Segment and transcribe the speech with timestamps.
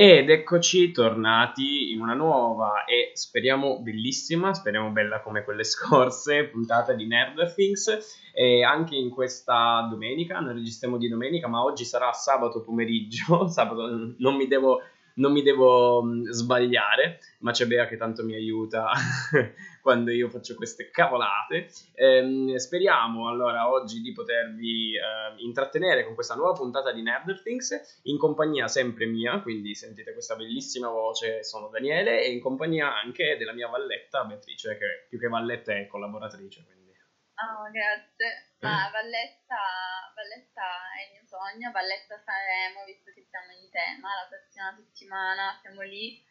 [0.00, 6.92] Ed eccoci tornati in una nuova e speriamo bellissima, speriamo bella come quelle scorse, puntata
[6.92, 8.30] di Nerd Things.
[8.32, 14.14] E anche in questa domenica, noi registriamo di domenica, ma oggi sarà sabato pomeriggio, sabato
[14.18, 14.82] non mi devo
[15.18, 18.90] non mi devo mh, sbagliare, ma c'è Bea che tanto mi aiuta
[19.80, 21.68] quando io faccio queste cavolate.
[21.94, 28.00] Ehm, speriamo allora oggi di potervi eh, intrattenere con questa nuova puntata di Nerd Things
[28.04, 33.36] in compagnia sempre mia, quindi sentite questa bellissima voce, sono Daniele, e in compagnia anche
[33.38, 36.64] della mia valletta Beatrice, che più che valletta è collaboratrice.
[36.64, 36.90] Quindi.
[36.90, 38.47] Oh, grazie.
[38.60, 40.66] Ma Valletta, Valletta
[40.98, 45.82] è il mio sogno, Valletta Sanremo, visto che siamo in tema, la prossima settimana siamo
[45.82, 46.26] lì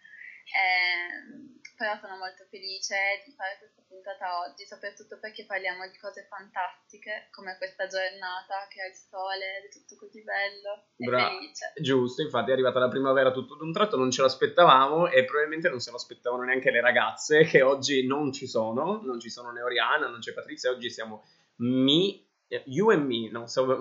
[0.47, 6.25] eh, però sono molto felice di fare questa puntata oggi, soprattutto perché parliamo di cose
[6.29, 11.73] fantastiche come questa giornata che ha il sole ed è tutto così bello Bra- felice.
[11.75, 15.79] Giusto, infatti è arrivata la primavera tutto d'un tratto, non ce l'aspettavamo e probabilmente non
[15.79, 19.61] se lo aspettavano neanche le ragazze che oggi non ci sono, non ci sono né
[19.61, 21.25] Oriana, non c'è Patrizia, oggi siamo
[21.57, 22.25] mi
[22.65, 23.75] You and me, no, stavo,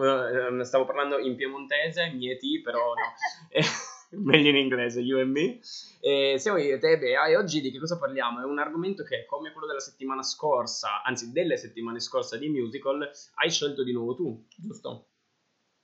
[0.65, 3.15] stavo parlando in piemontese, mieti, però no.
[4.23, 5.61] meglio in inglese, you and me.
[6.01, 8.41] E siamo io e te, Bea, e oggi di che cosa parliamo?
[8.41, 13.09] È un argomento che, come quello della settimana scorsa, anzi delle settimane scorse di musical,
[13.35, 15.11] hai scelto di nuovo tu, giusto?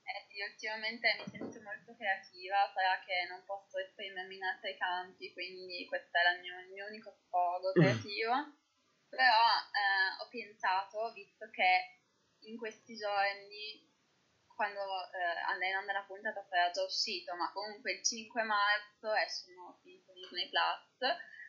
[0.03, 5.31] Eh sì, ultimamente mi sento molto creativa, sarà che non posso esprimermi in altri campi,
[5.31, 8.59] quindi questo è il mio, il mio unico sfogo creativo.
[9.15, 12.01] Però eh, ho pensato, visto che
[12.49, 13.91] in questi giorni
[14.55, 19.79] quando eh, andando nella puntata sarà già uscito, ma comunque il 5 marzo esce nuovo
[19.81, 21.01] film Disney Plus,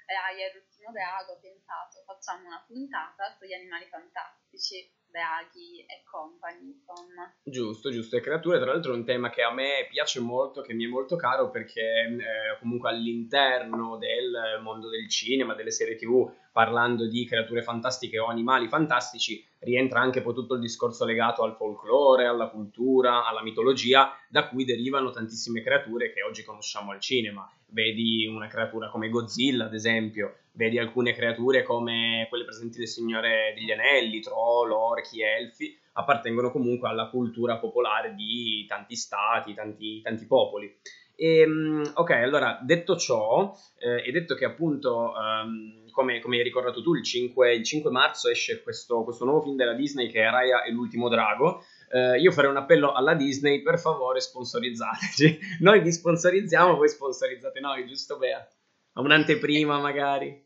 [0.06, 6.74] Raya è l'ultimo drago, ho pensato facciamo una puntata sugli animali fantastici draghi e compagni,
[6.74, 7.32] insomma.
[7.42, 8.16] Giusto, giusto.
[8.16, 10.88] E creature, tra l'altro, è un tema che a me piace molto, che mi è
[10.88, 17.26] molto caro perché eh, comunque all'interno del mondo del cinema, delle serie tv, parlando di
[17.26, 22.46] creature fantastiche o animali fantastici, rientra anche poi tutto il discorso legato al folklore, alla
[22.46, 27.50] cultura, alla mitologia, da cui derivano tantissime creature che oggi conosciamo al cinema.
[27.70, 33.52] Vedi una creatura come Godzilla, ad esempio, vedi alcune creature come quelle presenti nel Signore
[33.56, 40.24] degli Anelli, troll, orchi, elfi, appartengono comunque alla cultura popolare di tanti stati, tanti, tanti
[40.24, 40.72] popoli.
[41.16, 46.42] E, ehm, ok, allora detto ciò, eh, e detto che appunto, um, come, come, hai
[46.42, 50.22] ricordato tu, il 5, il 5 marzo esce questo, questo, nuovo film della Disney che
[50.22, 51.64] è Raya e l'ultimo drago.
[51.90, 55.38] Eh, io farei un appello alla Disney, per favore sponsorizzateci.
[55.62, 58.46] Noi vi sponsorizziamo, voi sponsorizzate noi, giusto Bea?
[58.94, 60.42] Un'anteprima magari.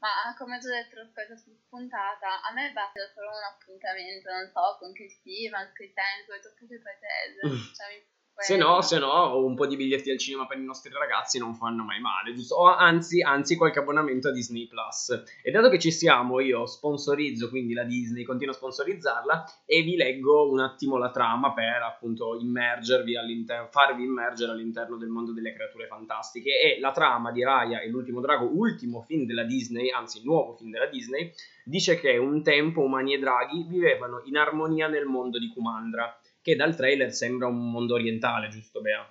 [0.00, 0.08] Ma
[0.38, 1.36] come già detto la scorsa
[1.68, 6.80] puntata, a me basta solo un appuntamento, non so, con Chris Evans, Chris Hemsworth, oppure
[6.80, 7.40] pretese.
[7.44, 7.72] Mm.
[7.76, 8.00] Cioè, mi
[8.40, 11.54] se no, se no, un po' di biglietti al cinema per i nostri ragazzi non
[11.54, 12.56] fanno mai male, giusto?
[12.56, 15.24] O anzi, anzi, qualche abbonamento a Disney Plus.
[15.42, 19.96] E dato che ci siamo, io sponsorizzo quindi la Disney, continuo a sponsorizzarla e vi
[19.96, 25.52] leggo un attimo la trama per appunto immergervi all'interno, farvi immergere all'interno del mondo delle
[25.52, 26.60] creature fantastiche.
[26.60, 30.70] E la trama di Raya e l'ultimo drago, ultimo film della Disney, anzi, nuovo film
[30.70, 31.32] della Disney,
[31.64, 36.56] dice che un tempo umani e draghi vivevano in armonia nel mondo di Kumandra che
[36.56, 39.08] dal trailer sembra un mondo orientale, giusto Bea?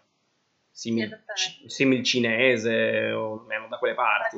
[0.72, 1.24] Simil,
[1.66, 4.38] simil cinese o almeno da quelle parti.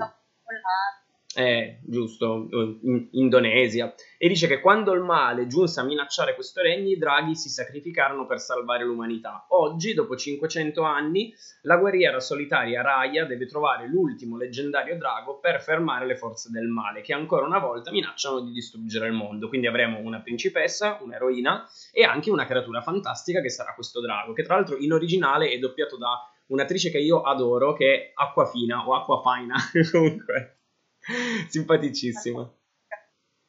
[1.34, 2.48] Eh, giusto,
[2.82, 3.94] in Indonesia.
[4.18, 8.26] E dice che quando il male giunse a minacciare questo regno, i draghi si sacrificarono
[8.26, 9.46] per salvare l'umanità.
[9.50, 16.06] Oggi, dopo 500 anni, la guerriera solitaria Raya deve trovare l'ultimo leggendario drago per fermare
[16.06, 19.48] le forze del male, che ancora una volta minacciano di distruggere il mondo.
[19.48, 24.44] Quindi avremo una principessa, un'eroina e anche una creatura fantastica che sarà questo drago, che
[24.44, 28.96] tra l'altro in originale è doppiato da un'attrice che io adoro, che è Acquafina o
[28.96, 29.56] Acquafina,
[29.92, 30.58] comunque
[31.50, 32.52] Simpaticissima.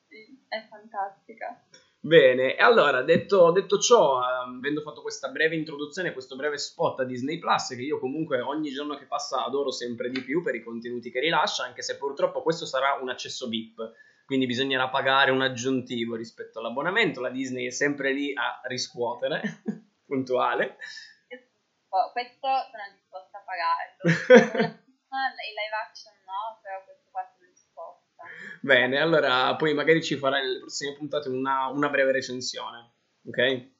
[0.08, 1.64] Sì, è fantastica.
[2.04, 7.38] Bene, allora detto, detto, ciò, avendo fatto questa breve introduzione, questo breve spot a Disney
[7.38, 11.12] Plus, che io comunque ogni giorno che passa adoro sempre di più per i contenuti
[11.12, 13.92] che rilascia, anche se purtroppo questo sarà un accesso VIP,
[14.26, 17.20] quindi bisognerà pagare un aggiuntivo rispetto all'abbonamento.
[17.20, 19.62] La Disney è sempre lì a riscuotere,
[20.04, 20.78] puntuale.
[22.12, 24.80] Questo sono disposta a pagarlo.
[25.12, 26.82] I live action no, però
[28.64, 32.92] Bene, allora poi magari ci farai nelle prossime puntate una, una breve recensione,
[33.26, 33.34] ok?
[33.34, 33.70] Bene,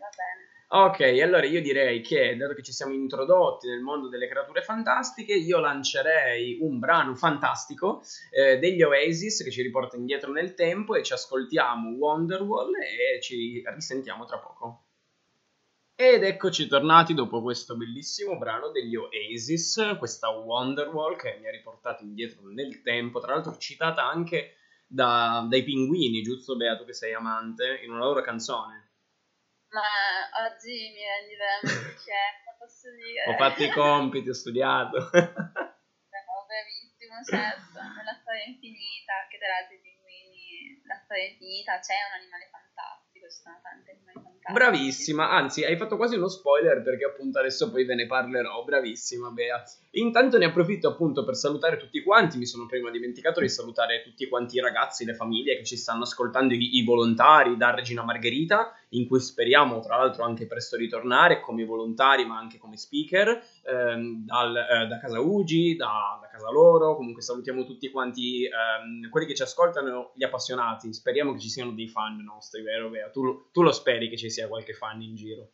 [0.00, 0.88] va bene.
[0.88, 5.34] Ok, allora io direi che, dato che ci siamo introdotti nel mondo delle creature fantastiche,
[5.34, 8.02] io lancerei un brano fantastico
[8.32, 13.62] eh, degli Oasis che ci riporta indietro nel tempo e ci ascoltiamo Wonderwall e ci
[13.64, 14.86] risentiamo tra poco.
[16.00, 22.04] Ed eccoci tornati dopo questo bellissimo brano degli Oasis, questa Wonderwall che mi ha riportato
[22.04, 24.56] indietro nel tempo, tra l'altro citata anche
[24.86, 28.96] da, dai pinguini, giusto Beato che sei amante, in una loro canzone.
[29.68, 29.84] Ma
[30.48, 33.28] oggi mi rendi veramente certo, posso dire.
[33.28, 34.96] ho fatto i compiti, ho studiato.
[34.96, 42.00] no, bravissimo, certo, nella storia infinita, che tra l'altro i pinguini, la storia infinita, c'è
[42.08, 43.09] un animale fantastico,
[43.62, 47.94] tante animali fantastici Bravissima, anzi hai fatto quasi uno spoiler perché appunto adesso poi ve
[47.94, 49.62] ne parlerò, bravissima Bea.
[49.92, 54.28] Intanto ne approfitto appunto per salutare tutti quanti, mi sono prima dimenticato di salutare tutti
[54.28, 58.74] quanti i ragazzi, le famiglie che ci stanno ascoltando, i, i volontari da Regina Margherita,
[58.90, 64.24] in cui speriamo tra l'altro anche presto ritornare come volontari ma anche come speaker, ehm,
[64.24, 69.26] dal, eh, da casa Ugi, da, da, casa loro, comunque salutiamo tutti quanti ehm, quelli
[69.26, 73.10] che ci ascoltano, gli appassionati, speriamo che ci siano dei fan nostri, vero Bea?
[73.10, 75.50] Tu, tu lo speri che ci sia qualche fan in giro?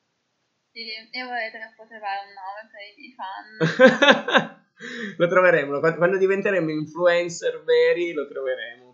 [0.72, 4.64] Sì, io vorrei trovare un nome per i fan.
[5.16, 8.85] lo troveremo, quando diventeremo influencer veri lo troveremo.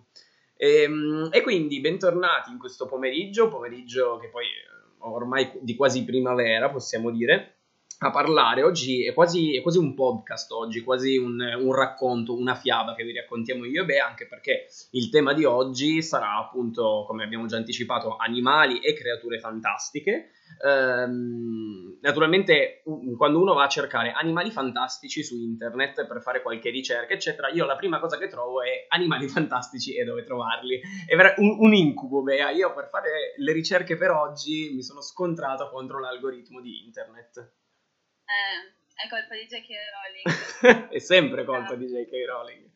[0.62, 6.04] E, ehm, e, quindi bentornati in questo pomeriggio, pomeriggio che poi eh, ormai di quasi
[6.04, 7.61] primavera possiamo dire,
[8.08, 8.62] a parlare.
[8.62, 13.04] Oggi è quasi, è quasi un podcast, oggi, quasi un, un, racconto, una fiaba che
[13.04, 17.46] vi raccontiamo io e Beh, anche perché il tema di oggi sarà appunto, come abbiamo
[17.46, 20.30] già anticipato, animali e creature fantastiche.
[20.64, 22.82] Ehm, naturalmente,
[23.16, 27.64] quando uno va a cercare animali fantastici su internet per fare qualche ricerca, eccetera, io
[27.64, 30.80] la prima cosa che trovo è animali fantastici e dove trovarli.
[31.06, 32.50] È ver- un, un incubo, Bea.
[32.50, 37.60] Io per fare le ricerche per oggi mi sono scontrato contro l'algoritmo di internet.
[38.24, 39.68] Eh, è colpa di J.K.
[39.92, 40.88] Rowling.
[40.90, 42.12] è sempre colpa di J.K.
[42.26, 42.70] Rowling.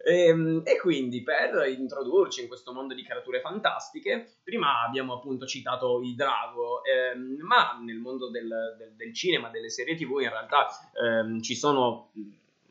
[0.00, 5.44] E, ehm, e, quindi per introdurci in questo mondo di creature fantastiche, prima abbiamo appunto
[5.44, 8.48] citato il drago, ehm, ma nel mondo del,
[8.78, 10.68] del, del, cinema, delle serie tv in realtà
[11.02, 12.10] ehm, ci sono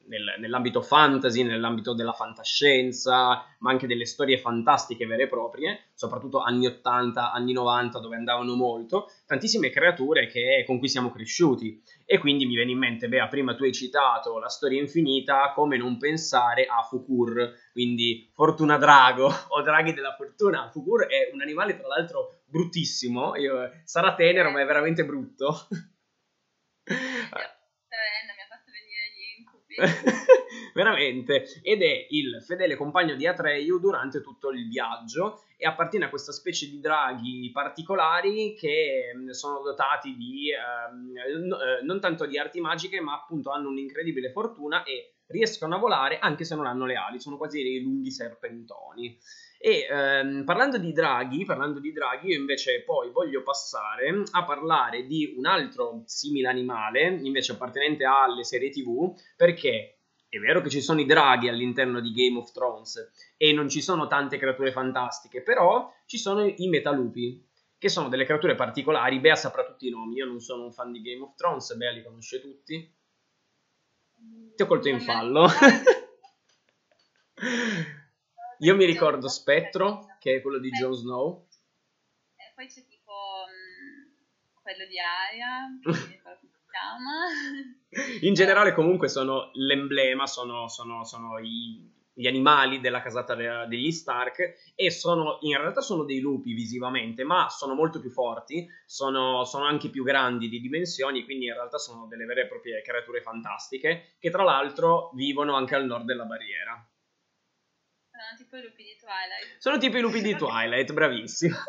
[0.07, 6.39] nel, nell'ambito fantasy, nell'ambito della fantascienza, ma anche delle storie fantastiche vere e proprie, soprattutto
[6.39, 11.81] anni 80, anni 90 dove andavano molto, tantissime creature che, con cui siamo cresciuti.
[12.05, 15.77] E quindi mi viene in mente, Bea, prima tu hai citato la storia infinita, come
[15.77, 20.69] non pensare a Fukur, quindi Fortuna Drago o Draghi della Fortuna.
[20.69, 25.67] Fukur è un animale tra l'altro bruttissimo, Io, sarà tenero ma è veramente brutto.
[30.73, 31.45] veramente.
[31.61, 36.31] Ed è il fedele compagno di Atreyu durante tutto il viaggio e appartiene a questa
[36.31, 43.01] specie di draghi particolari che mm, sono dotati di eh, non tanto di arti magiche
[43.01, 47.19] ma appunto hanno un'incredibile fortuna e riescono a volare anche se non hanno le ali.
[47.19, 49.17] Sono quasi dei lunghi serpentoni
[49.59, 55.05] e ehm, parlando di draghi, parlando di draghi, io invece poi voglio passare a parlare
[55.05, 59.99] di un altro simile animale, invece appartenente alle serie TV, perché
[60.29, 63.81] è vero che ci sono i draghi all'interno di Game of Thrones e non ci
[63.81, 67.45] sono tante creature fantastiche, però ci sono i metalupi,
[67.79, 69.19] che sono delle creature particolari.
[69.19, 71.91] Bea saprà tutti i nomi, io non sono un fan di Game of Thrones, Bea
[71.91, 72.95] li conosce tutti.
[74.55, 75.47] Ti ho colto in fallo.
[78.59, 81.47] Io mi ricordo Spettro, che è quello di Jon Snow.
[82.35, 85.67] E poi c'è tipo um, quello di Aria.
[88.21, 94.73] In generale comunque sono l'emblema, sono, sono, sono i, gli animali della casata degli Stark
[94.75, 99.65] e sono, in realtà sono dei lupi visivamente, ma sono molto più forti, sono, sono,
[99.65, 104.15] anche più grandi di dimensioni, quindi in realtà sono delle vere e proprie creature fantastiche
[104.19, 106.87] che tra l'altro vivono anche al nord della barriera.
[108.17, 109.57] Sono tipo i lupi di Twilight.
[109.59, 111.55] Sono tipo i lupi di Twilight, bravissimo.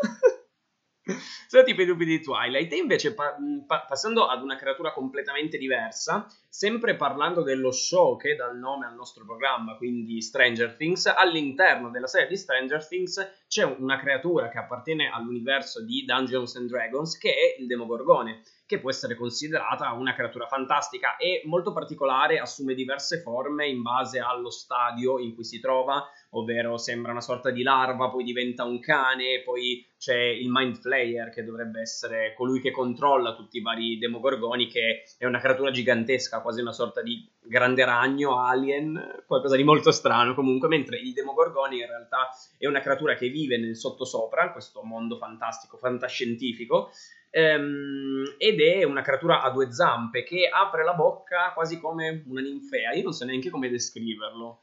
[1.49, 2.73] Sono tipo i lupi di Twilight.
[2.73, 3.37] E invece, pa-
[3.67, 8.87] pa- passando ad una creatura completamente diversa, sempre parlando dello show che dà il nome
[8.87, 14.49] al nostro programma, quindi Stranger Things, all'interno della serie di Stranger Things c'è una creatura
[14.51, 19.91] che appartiene all'universo di Dungeons and Dragons, che è il Demogorgone che può essere considerata
[19.93, 25.43] una creatura fantastica e molto particolare, assume diverse forme in base allo stadio in cui
[25.43, 30.51] si trova, ovvero sembra una sorta di larva, poi diventa un cane, poi c'è il
[30.51, 35.41] Mind Flayer che dovrebbe essere colui che controlla tutti i vari demogorgoni, che è una
[35.41, 40.35] creatura gigantesca, quasi una sorta di grande ragno, alien, qualcosa di molto strano.
[40.35, 45.17] Comunque, mentre il demogorgoni in realtà è una creatura che vive nel sottosopra, questo mondo
[45.17, 46.91] fantastico, fantascientifico,
[47.39, 52.41] ehm, ed è una creatura a due zampe che apre la bocca quasi come una
[52.41, 52.93] ninfea.
[52.93, 54.63] Io non so neanche come descriverlo.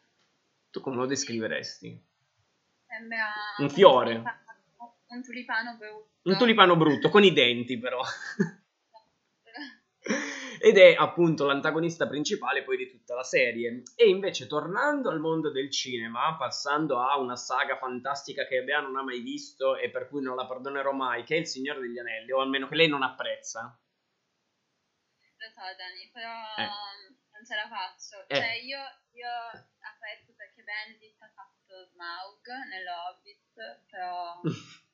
[0.71, 2.03] Tu come lo descriveresti?
[2.87, 4.23] Sembra un fiore.
[5.07, 6.09] Un tulipano brutto.
[6.23, 8.01] Un tulipano brutto, con i denti però.
[10.59, 13.83] ed è appunto l'antagonista principale poi di tutta la serie.
[13.95, 18.95] E invece tornando al mondo del cinema, passando a una saga fantastica che Bea non
[18.97, 21.99] ha mai visto e per cui non la perdonerò mai, che è Il Signore degli
[21.99, 23.79] Anelli, o almeno che lei non apprezza.
[25.37, 26.69] Lo so Dani, però eh.
[27.31, 28.27] non ce la faccio.
[28.27, 28.35] Eh.
[28.35, 28.79] Cioè io,
[29.11, 29.29] io
[29.79, 34.41] apprezzo perché Benedict ha fatto Smaug nell'Hobbit, però...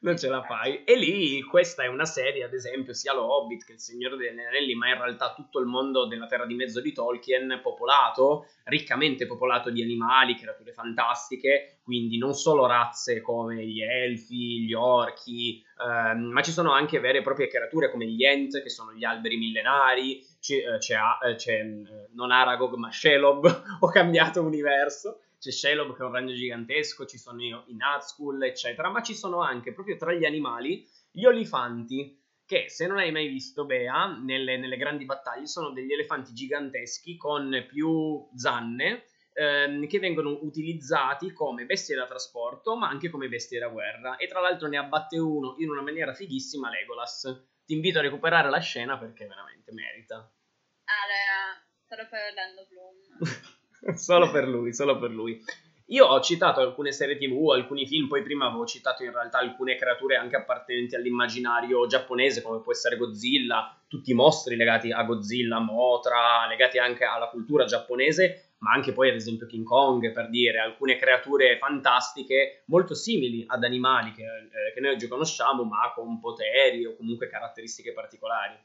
[0.00, 0.84] non ce la fai.
[0.84, 4.38] E lì questa è una serie, ad esempio, sia lo Hobbit che il Signore degli
[4.38, 9.26] Anelli, ma in realtà tutto il mondo della Terra di Mezzo di Tolkien popolato, riccamente
[9.26, 16.30] popolato di animali, creature fantastiche, quindi non solo razze come gli elfi, gli orchi, ehm,
[16.30, 19.36] ma ci sono anche vere e proprie creature come gli Ent, che sono gli alberi
[19.36, 20.96] millenari, c'è, eh, c'è,
[21.28, 23.44] eh, c'è eh, non Aragog ma Shelob,
[23.80, 28.90] ho cambiato universo c'è Shelob che è un ragno gigantesco, ci sono i Nazgul, eccetera,
[28.90, 33.28] ma ci sono anche proprio tra gli animali gli olifanti, che se non hai mai
[33.28, 39.98] visto Bea, nelle, nelle grandi battaglie sono degli elefanti giganteschi con più zanne, ehm, che
[39.98, 44.16] vengono utilizzati come bestie da trasporto, ma anche come bestie da guerra.
[44.16, 47.46] E tra l'altro ne abbatte uno in una maniera fighissima, Legolas.
[47.64, 50.16] Ti invito a recuperare la scena perché veramente merita.
[50.16, 53.50] Allora, solo per Orlando Bloom.
[53.94, 55.42] solo per lui, solo per lui.
[55.90, 59.74] Io ho citato alcune serie tv, alcuni film, poi prima avevo citato in realtà alcune
[59.74, 65.58] creature anche appartenenti all'immaginario giapponese, come può essere Godzilla, tutti i mostri legati a Godzilla,
[65.58, 70.60] Motra, legati anche alla cultura giapponese, ma anche poi ad esempio King Kong, per dire,
[70.60, 76.20] alcune creature fantastiche molto simili ad animali che, eh, che noi oggi conosciamo, ma con
[76.20, 78.56] poteri o comunque caratteristiche particolari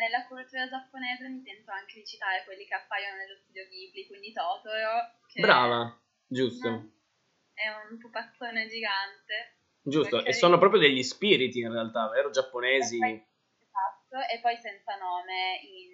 [0.00, 4.32] nella cultura giapponese mi sento anche di citare quelli che appaiono nello studio Ghibli, quindi
[4.32, 5.20] Totoro.
[5.36, 6.68] Brava, giusto.
[7.52, 9.60] È un pupazzone gigante.
[9.82, 12.30] Giusto, e sono proprio degli spiriti in realtà, vero?
[12.30, 12.96] Giapponesi.
[12.96, 13.26] E poi,
[13.60, 15.92] esatto, e poi senza nome in,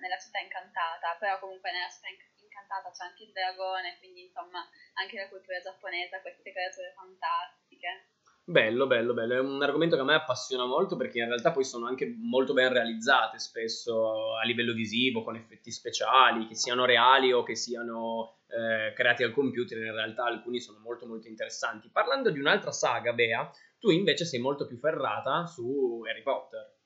[0.00, 5.16] nella città incantata, però comunque nella città incantata c'è anche il dragone, quindi insomma anche
[5.16, 8.11] la cultura giapponese ha queste creature fantastiche.
[8.44, 9.34] Bello, bello, bello.
[9.34, 12.52] È un argomento che a me appassiona molto perché in realtà poi sono anche molto
[12.52, 18.40] ben realizzate spesso a livello visivo, con effetti speciali, che siano reali o che siano
[18.48, 21.88] eh, creati al computer, in realtà alcuni sono molto molto interessanti.
[21.88, 26.80] Parlando di un'altra saga, Bea, tu invece sei molto più ferrata su Harry Potter.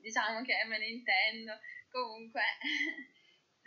[0.00, 1.52] Diciamo che me ne intendo.
[1.88, 2.40] Comunque,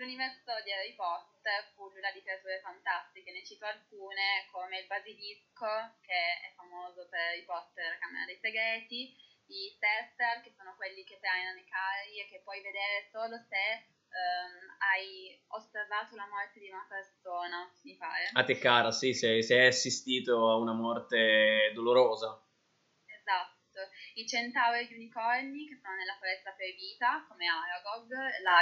[0.03, 6.19] l'universo di Harry Potter pullula di creature fantastiche, ne cito alcune come il basilisco, che
[6.43, 9.15] è famoso per Harry Potter, la Camera dei Segreti,
[9.48, 13.88] i Tester, che sono quelli che trainano i carri e che puoi vedere solo se
[14.12, 18.29] um, hai osservato la morte di una persona, mi pare.
[18.33, 22.42] A te cara, sì, se, se hai assistito a una morte dolorosa.
[24.15, 28.13] I centauri e gli unicorni che sono nella foresta proibita, come Aragog,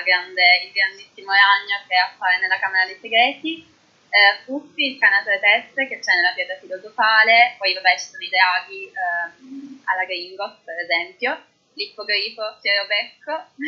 [0.04, 3.68] grande, il grandissimo ragno che appare nella Camera dei Segreti,
[4.12, 8.06] eh, Fuffi, il cane a tre teste che c'è nella pietra filosofale, poi vabbè ci
[8.06, 11.36] sono i draghi ehm, alla Gringos per esempio,
[11.74, 13.32] l'ippogrifo, Fierobecco,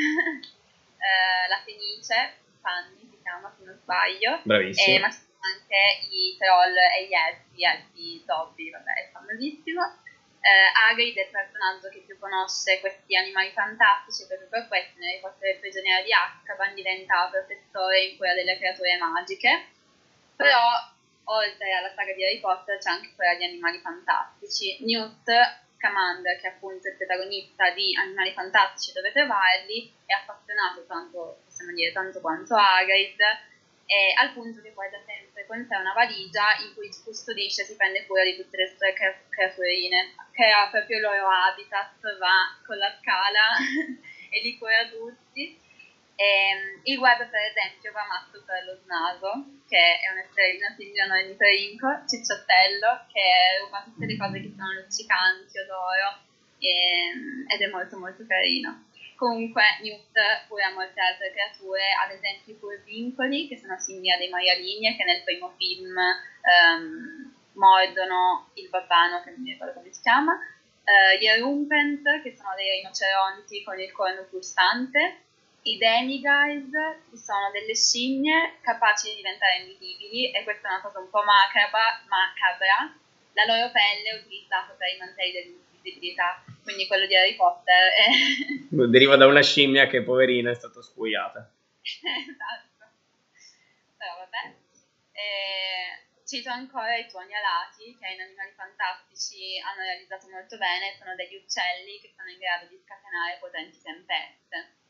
[1.03, 4.95] eh, la Fenice, Fanny si chiama se non sbaglio, Bravissimo.
[4.95, 9.09] Eh, ma ci sono anche i troll e gli elfi, gli elfi zombie, vabbè è
[9.11, 10.02] famosissimo
[10.43, 15.21] eh, Hagrid è il personaggio che più conosce questi animali fantastici, proprio per questo nel
[15.21, 19.71] Potere del prigioniero di Azkaban diventa professore in quella delle creature magiche,
[20.35, 20.59] però
[21.31, 24.83] oltre alla saga di Harry Potter c'è anche quella di animali fantastici.
[24.83, 25.31] Newt
[25.77, 31.71] Scamander, che è appunto il protagonista di Animali Fantastici dove trovarli, è appassionato tanto, possiamo
[31.71, 33.19] dire, tanto quanto Hagrid,
[33.85, 37.65] e al punto che poi da sempre con sé una valigia in cui custodisce e
[37.65, 38.93] si prende cura di tutte le sue
[39.29, 43.59] creaturine, crea proprio il loro habitat, va con la scala
[44.31, 45.61] e li cura tutti.
[46.15, 51.05] E, ehm, il web per esempio va matto per lo snaso, che è una figlia
[51.25, 56.21] di Trinco, Cicciottello, che ruba tutte le cose che sono luccicanti, odoro,
[56.59, 58.85] e, ehm, ed è molto molto carino.
[59.23, 60.11] Comunque Newt
[60.49, 64.85] pure ha molte altre creature, ad esempio i furvincoli, che sono simili a dei maialini
[64.85, 70.01] e che nel primo film um, mordono il babbano, che non mi ricordo come si
[70.01, 75.23] chiama, uh, gli Erumpent, che sono dei rinoceronti con il corno pulsante,
[75.71, 80.99] i Demiguise, che sono delle scimmie capaci di diventare invisibili, e questa è una cosa
[80.99, 82.91] un po' macabra, macabra.
[83.39, 87.91] la loro pelle è utilizzata per i mantelli dell'invisibilità quindi quello di Harry Potter.
[87.93, 88.07] È...
[88.89, 91.51] Deriva da una scimmia che poverina è stata scuiata.
[91.81, 92.85] esatto.
[93.97, 94.55] Però vabbè.
[95.11, 101.13] E cito ancora i tuoni alati che in Animali Fantastici hanno realizzato molto bene, sono
[101.15, 104.81] degli uccelli che sono in grado di scatenare potenti tempeste.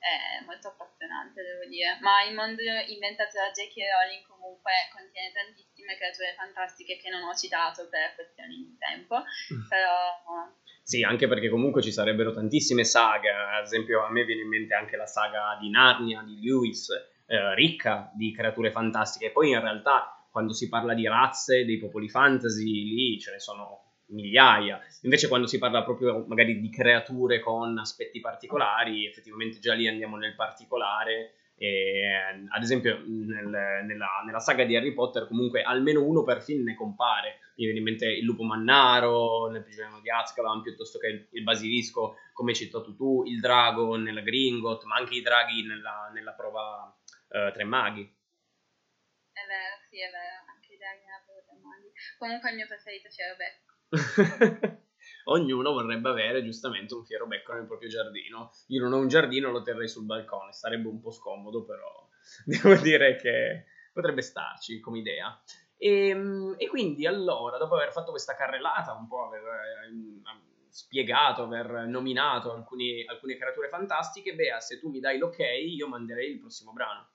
[0.00, 2.00] È molto appassionante, devo dire.
[2.00, 3.76] Ma il mondo inventato da J.K.
[3.84, 9.68] Rowling comunque contiene tantissime creature fantastiche che non ho citato per questioni di tempo, mm.
[9.68, 10.48] però...
[10.82, 14.74] Sì, anche perché comunque ci sarebbero tantissime saghe, ad esempio a me viene in mente
[14.74, 16.88] anche la saga di Narnia, di Lewis,
[17.26, 22.08] eh, ricca di creature fantastiche, poi in realtà quando si parla di razze, dei popoli
[22.08, 24.80] fantasy, lì ce ne sono migliaia.
[25.02, 30.16] Invece quando si parla proprio magari di creature con aspetti particolari, effettivamente già lì andiamo
[30.16, 31.34] nel particolare.
[31.56, 36.64] E, ad esempio nel, nella, nella, saga di Harry Potter comunque almeno uno per film
[36.64, 37.38] ne compare.
[37.56, 41.42] Mi viene in mente il lupo mannaro nel prigioniero di Azkaban piuttosto che il, il
[41.42, 46.32] basilisco come hai citato tu, il drago nella Gringot, ma anche i draghi nella, nella
[46.32, 46.96] prova
[47.28, 48.00] uh, Tre Maghi.
[48.00, 51.92] È vero, sì, è vero, anche i draghi nella prova Tre Maghi.
[52.16, 53.69] Comunque il mio preferito c'era Becco.
[55.24, 58.50] Ognuno vorrebbe avere giustamente un fiero becco nel proprio giardino.
[58.68, 62.08] Io non ho un giardino, lo terrei sul balcone, sarebbe un po' scomodo, però
[62.44, 65.40] devo dire che potrebbe starci come idea.
[65.76, 71.42] E, ehm, e quindi allora, dopo aver fatto questa carrellata, un po' aver eh, spiegato,
[71.42, 76.38] aver nominato alcuni, alcune creature fantastiche, Bea, se tu mi dai l'ok, io manderei il
[76.38, 77.08] prossimo brano.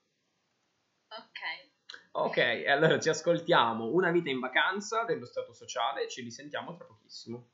[1.10, 1.65] Ok.
[2.18, 7.50] Ok, allora ci ascoltiamo Una vita in vacanza dello Stato sociale ci risentiamo tra pochissimo.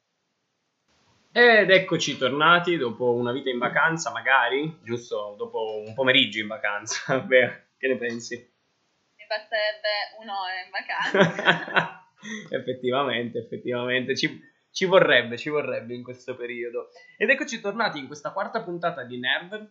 [1.32, 7.18] Ed eccoci tornati dopo una vita in vacanza, magari, giusto dopo un pomeriggio in vacanza.
[7.26, 8.36] Beh, che ne pensi?
[8.36, 12.06] Mi basterebbe un'ora in vacanza.
[12.54, 14.14] effettivamente, effettivamente.
[14.14, 14.40] Ci,
[14.72, 16.88] ci vorrebbe, ci vorrebbe in questo periodo.
[17.18, 19.20] Ed eccoci tornati in questa quarta puntata di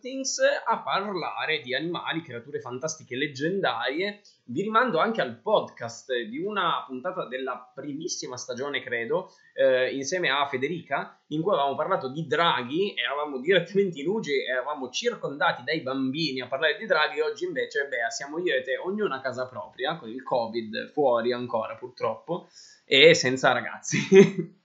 [0.00, 4.20] Things a parlare di animali, creature fantastiche leggendarie.
[4.44, 10.46] Vi rimando anche al podcast di una puntata della primissima stagione, credo, eh, insieme a
[10.46, 16.40] Federica, in cui avevamo parlato di draghi, eravamo direttamente in UGI, eravamo circondati dai bambini
[16.40, 19.96] a parlare di draghi, oggi invece, beh, siamo io e te, ognuno a casa propria,
[19.96, 22.48] con il Covid fuori ancora purtroppo,
[22.84, 24.60] e senza ragazzi.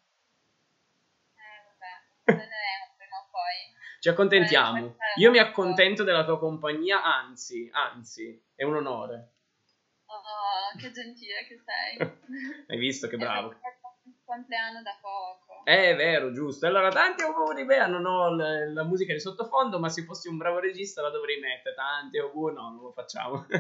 [4.00, 4.98] Ci accontentiamo.
[5.18, 9.34] Io mi accontento della tua compagnia, anzi, anzi, è un onore.
[10.06, 11.98] Oh, che gentile che sei.
[12.68, 13.50] Hai visto che bravo.
[13.50, 13.58] il
[14.24, 15.66] compleanno da poco.
[15.66, 16.68] È vero, giusto.
[16.68, 20.38] Allora, tanti auguri, beh, non ho la, la, musica di sottofondo, ma se fossi un
[20.38, 21.76] bravo regista la dovrei mettere.
[21.76, 23.46] Tanti auguri, no, non lo facciamo.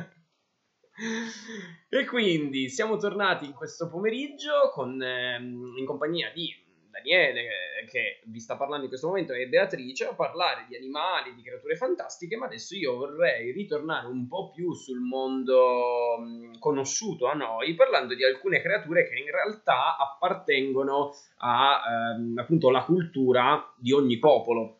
[1.89, 6.65] e quindi siamo tornati in questo pomeriggio con, ehm, in compagnia di
[6.97, 7.47] Daniele,
[7.89, 11.75] che vi sta parlando in questo momento, e Beatrice a parlare di animali, di creature
[11.75, 16.17] fantastiche, ma adesso io vorrei ritornare un po' più sul mondo
[16.59, 22.83] conosciuto a noi, parlando di alcune creature che in realtà appartengono a ehm, appunto la
[22.83, 24.79] cultura di ogni popolo.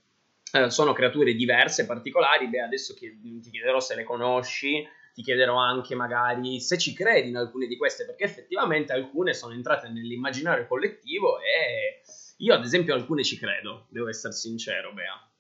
[0.54, 5.94] Eh, sono creature diverse, particolari, beh adesso ti chiederò se le conosci, ti chiederò anche
[5.94, 11.40] magari se ci credi in alcune di queste, perché effettivamente alcune sono entrate nell'immaginario collettivo
[11.40, 12.02] e
[12.38, 15.32] io ad esempio alcune ci credo, devo essere sincero, Bea.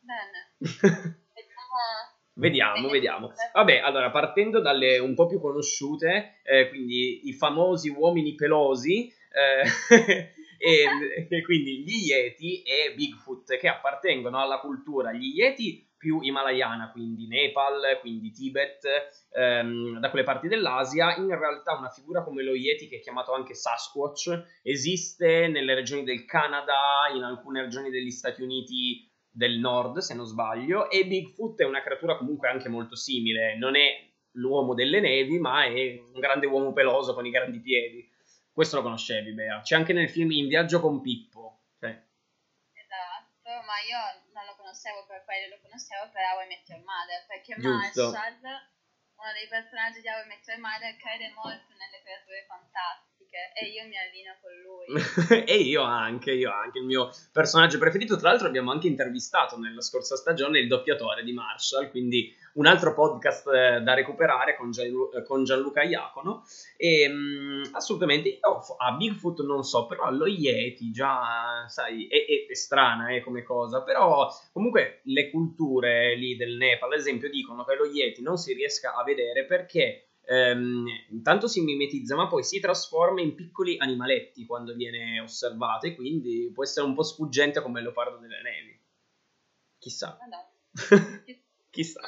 [0.00, 0.56] Bene.
[2.38, 3.32] Vediamo, vediamo.
[3.52, 9.64] Vabbè, allora, partendo dalle un po' più conosciute, eh, quindi i famosi uomini pelosi, eh,
[10.56, 16.90] e, e, quindi gli Yeti e Bigfoot, che appartengono alla cultura, gli Yeti più himalayana,
[16.90, 18.86] quindi Nepal, quindi Tibet,
[19.32, 23.34] ehm, da quelle parti dell'Asia, in realtà una figura come lo Yeti, che è chiamato
[23.34, 29.98] anche Sasquatch, esiste nelle regioni del Canada, in alcune regioni degli Stati Uniti del nord,
[29.98, 34.74] se non sbaglio, e Bigfoot è una creatura comunque anche molto simile, non è l'uomo
[34.74, 38.08] delle nevi, ma è un grande uomo peloso con i grandi piedi.
[38.52, 39.60] Questo lo conoscevi, Bea.
[39.60, 41.60] C'è anche nel film In viaggio con Pippo.
[41.78, 41.90] Cioè.
[42.72, 44.27] Esatto, ma io
[44.68, 48.12] conoscevo per quello, lo conoscevo per How I Met Your Mother, perché Giusto.
[48.12, 48.36] Marshall,
[49.16, 53.17] uno dei personaggi di How I Met Your Mother, crede molto nelle creature fantastiche
[53.60, 55.44] e io mi allino con lui.
[55.44, 59.82] e io anche, io anche, il mio personaggio preferito, tra l'altro abbiamo anche intervistato nella
[59.82, 65.14] scorsa stagione il doppiatore di Marshall, quindi un altro podcast eh, da recuperare con, Gianlu-
[65.14, 66.44] eh, con Gianluca Iacono.
[66.76, 72.24] E mh, mm, assolutamente, io a Bigfoot non so, però allo Yeti già, sai, è,
[72.24, 77.28] è, è strana eh, come cosa, però comunque le culture lì del Nepal, ad esempio,
[77.28, 82.26] dicono che lo Yeti non si riesca a vedere perché ehm, intanto si mimetizza, ma
[82.26, 87.02] poi si trasforma in piccoli animaletti quando viene osservato e quindi può essere un po'
[87.02, 88.78] sfuggente come il leopardo delle nevi.
[89.78, 90.18] Chissà.
[91.70, 92.00] Chissà.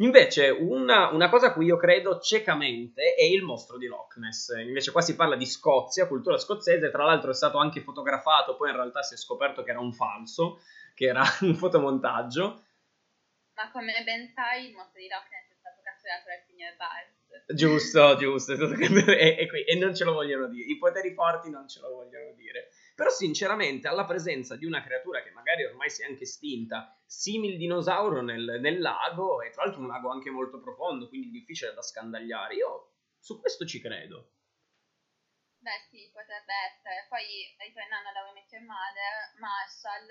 [0.00, 4.48] Invece, una, una, cosa a cui io credo ciecamente è il mostro di Loch Ness.
[4.58, 6.90] Invece, qua si parla di Scozia, cultura scozzese.
[6.90, 9.94] Tra l'altro, è stato anche fotografato, poi in realtà si è scoperto che era un
[9.94, 10.60] falso,
[10.94, 12.64] che era un fotomontaggio.
[13.54, 15.55] Ma come ben sai, il mostro di Loch Ness
[16.06, 17.54] stato catturato dal signor Barnes.
[17.54, 18.52] Giusto, giusto.
[19.12, 20.70] e, e, e non ce lo vogliono dire.
[20.70, 22.70] I poteri forti non ce lo vogliono dire.
[22.94, 27.58] Però sinceramente alla presenza di una creatura che magari ormai si è anche estinta, simil
[27.58, 31.82] dinosauro nel, nel lago, e tra l'altro un lago anche molto profondo, quindi difficile da
[31.82, 34.32] scandagliare, io su questo ci credo.
[35.58, 37.06] Beh sì, potrebbe essere.
[37.08, 37.26] Poi
[37.58, 40.06] ritornando alla Women Mother, Marshall,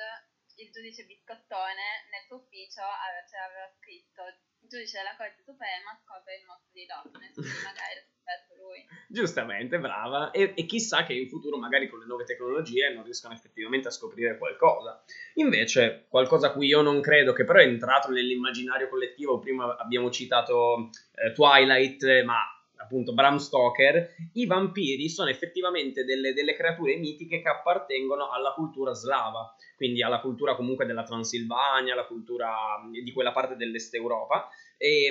[0.57, 6.45] il giudice biscottone, nel suo ufficio aveva scritto il giudice della Corte Suprema scopre il
[6.45, 8.85] mostro di Loch quindi magari è lui.
[9.07, 10.31] Giustamente, brava.
[10.31, 13.91] E, e, chissà che in futuro, magari con le nuove tecnologie, non riescano effettivamente a
[13.91, 15.03] scoprire qualcosa.
[15.35, 20.09] Invece, qualcosa a cui io non credo, che però è entrato nell'immaginario collettivo, prima abbiamo
[20.09, 22.54] citato eh, Twilight, ma
[22.85, 28.93] appunto Bram Stoker, i vampiri sono effettivamente delle, delle, creature mitiche che appartengono alla cultura
[28.93, 32.55] slava, quindi alla cultura comunque della Transilvania, alla cultura
[32.89, 34.49] di quella parte dell'est Europa.
[34.77, 35.09] E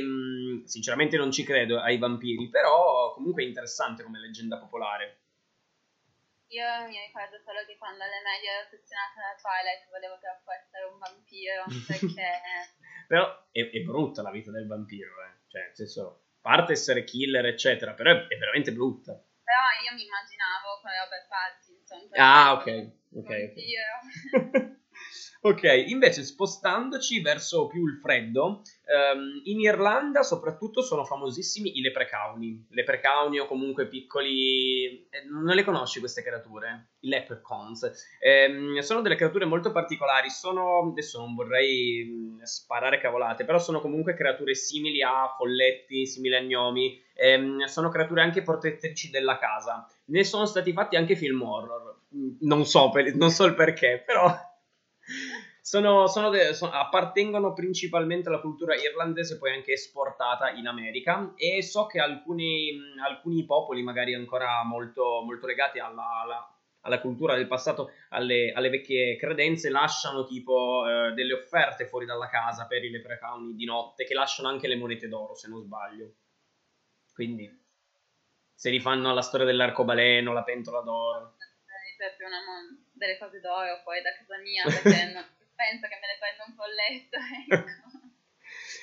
[0.64, 5.20] sinceramente non ci credo ai vampiri, però comunque è interessante come leggenda popolare.
[6.48, 10.84] Io mi ricordo solo che quando alle medie ero affezionata alla Twilight volevo troppo essere
[10.86, 12.30] un vampiro, perché...
[13.08, 15.42] però è, è, brutta la vita del vampiro, eh.
[15.48, 19.12] Cioè, nel senso, parte essere killer, eccetera, però è, è veramente brutta.
[19.14, 22.08] Però io mi immaginavo come Robert Pattinson.
[22.20, 23.24] Ah, ok, ok.
[23.24, 24.72] okay.
[25.46, 32.64] Ok, invece spostandoci verso più il freddo, ehm, in Irlanda soprattutto sono famosissimi i leprecauni.
[32.70, 35.06] Leprecauni o comunque piccoli...
[35.10, 36.92] Eh, non le conosci queste creature?
[37.00, 37.92] I leprechauns.
[38.20, 40.88] Eh, sono delle creature molto particolari, sono...
[40.88, 46.40] adesso non vorrei mm, sparare cavolate, però sono comunque creature simili a folletti, simili a
[46.40, 47.02] gnomi.
[47.12, 49.86] Eh, sono creature anche protettrici della casa.
[50.06, 51.98] Ne sono stati fatti anche film horror.
[52.40, 54.34] Non so, per, non so il perché, però
[55.64, 61.32] sono, sono de- sono, appartengono principalmente alla cultura irlandese, poi anche esportata in America.
[61.36, 67.34] E so che alcuni, alcuni popoli, magari ancora molto, molto legati alla, alla, alla, cultura
[67.34, 72.84] del passato, alle, alle vecchie credenze, lasciano tipo eh, delle offerte fuori dalla casa per
[72.84, 76.12] i leprechauni di notte, che lasciano anche le monete d'oro, se non sbaglio.
[77.14, 77.50] Quindi,
[78.52, 81.36] se li fanno alla storia dell'arcobaleno, la pentola d'oro.
[81.96, 82.38] Proprio una,
[82.92, 86.54] delle cose d'oro poi da casa mia perché non, penso che me ne prendo un
[86.54, 87.18] folletto.
[87.54, 88.02] Ecco.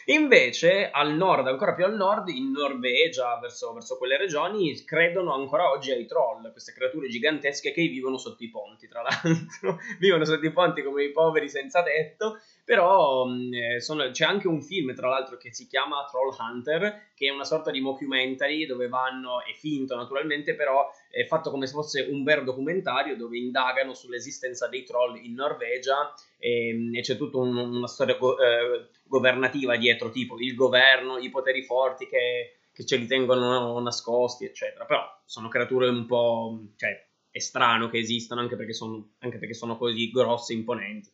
[0.06, 5.70] Invece al nord, ancora più al nord, in Norvegia, verso, verso, quelle regioni, credono ancora
[5.70, 9.80] oggi ai troll, queste creature gigantesche che vivono sotto i ponti, tra l'altro.
[10.00, 14.48] vivono sotto i ponti come i poveri senza tetto però mm, eh, sono, c'è anche
[14.48, 18.66] un film, tra l'altro, che si chiama Troll Hunter, che è una sorta di mockumentary
[18.66, 23.38] dove vanno, è finto naturalmente, però è fatto come se fosse un vero documentario dove
[23.38, 28.38] indagano sull'esistenza dei troll in Norvegia e, ehm, e c'è tutta un, una storia go,
[28.40, 34.46] eh, governativa dietro, tipo il governo, i poteri forti che, che ce li tengono nascosti,
[34.46, 34.86] eccetera.
[34.86, 36.60] Però sono creature un po'...
[36.78, 41.12] cioè, è strano che esistano anche perché sono, anche perché sono così grosse e imponenti,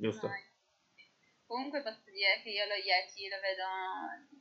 [0.00, 0.26] giusto?
[0.26, 0.34] No.
[1.46, 3.66] Comunque posso dire che io lo Yeti lo vedo...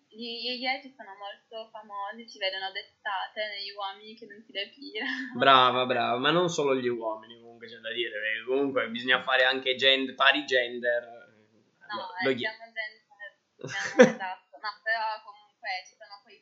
[0.09, 5.33] Gli, Yeti sono molto famosi, si vedono d'estate negli uomini che non si depilano.
[5.37, 8.11] Brava, brava, ma non solo gli uomini comunque c'è da dire,
[8.45, 11.03] comunque bisogna fare anche gender, pari gender.
[11.89, 12.99] No, lo, eh, lo diciamo gender,
[13.59, 15.95] esatto, no, però comunque ci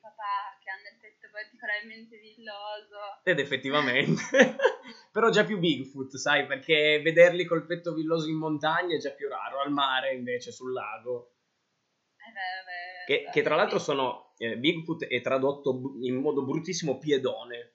[0.07, 3.19] papà che hanno il petto particolarmente villoso.
[3.23, 4.21] Ed effettivamente.
[5.11, 9.27] Però già più Bigfoot, sai, perché vederli col petto villoso in montagna è già più
[9.27, 11.33] raro, al mare invece, sul lago.
[12.15, 14.33] Eh beh, beh, che, beh, che, tra l'altro sono...
[14.37, 17.73] Eh, Bigfoot è tradotto in modo bruttissimo piedone.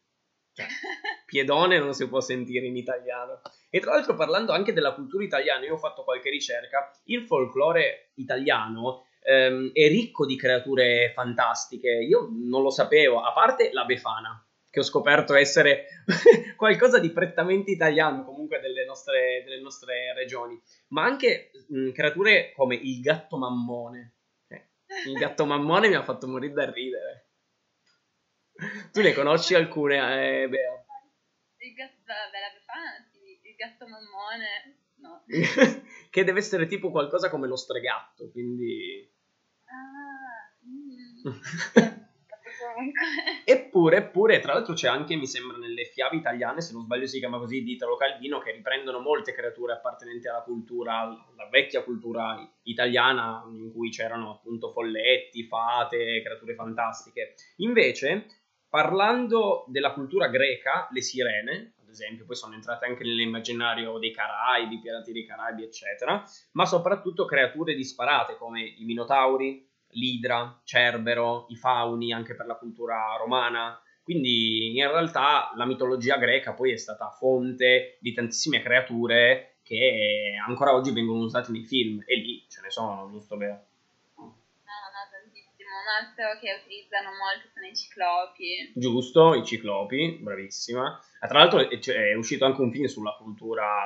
[0.52, 0.66] Cioè,
[1.26, 3.40] piedone non si può sentire in italiano.
[3.68, 8.12] E tra l'altro parlando anche della cultura italiana, io ho fatto qualche ricerca, il folklore
[8.14, 11.90] italiano ehm, è ricco di creature fantastiche.
[11.90, 15.84] Io non lo sapevo, a parte la Befana che ho scoperto essere
[16.56, 20.58] qualcosa di prettamente italiano comunque delle nostre, delle nostre regioni,
[20.88, 24.14] ma anche mh, creature come il gatto mammone.
[24.48, 24.68] Eh,
[25.10, 27.26] il gatto mammone mi ha fatto morire da ridere.
[28.92, 30.84] Tu ne conosci alcune, eh, Bea?
[31.58, 35.22] Il gatto, vabbè, la Befana, sì, il gatto mammone, no.
[36.12, 39.10] che deve essere tipo qualcosa come lo stregatto, quindi...
[39.64, 42.00] Ah, mm.
[43.44, 47.18] Eppure, eppure, tra l'altro c'è anche, mi sembra, nelle fiabe italiane, se non sbaglio si
[47.18, 52.46] chiama così, di Italo Calvino, che riprendono molte creature appartenenti alla cultura, alla vecchia cultura
[52.64, 57.36] italiana, in cui c'erano appunto folletti, fate, creature fantastiche.
[57.56, 58.26] Invece,
[58.68, 65.12] parlando della cultura greca, le sirene, esempio, poi sono entrate anche nell'immaginario dei Caraibi, pirati
[65.12, 72.34] dei Caraibi, eccetera, ma soprattutto creature disparate come i Minotauri, l'idra, Cerbero, i fauni anche
[72.34, 73.80] per la cultura romana.
[74.02, 80.74] Quindi in realtà la mitologia greca poi è stata fonte di tantissime creature che ancora
[80.74, 83.64] oggi vengono usate nei film e lì ce ne sono, giusto Bea?
[85.82, 88.72] Un altro che utilizzano molto sono i ciclopi.
[88.76, 91.00] Giusto, i ciclopi, bravissima.
[91.18, 93.84] Ah, tra l'altro è uscito anche un film sulla cultura,